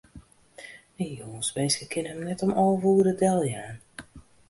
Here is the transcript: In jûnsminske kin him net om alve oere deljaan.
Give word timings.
In 1.03 1.09
jûnsminske 1.17 1.85
kin 1.91 2.05
him 2.09 2.19
net 2.27 2.43
om 2.45 2.51
alve 2.63 2.87
oere 2.93 3.13
deljaan. 3.21 3.77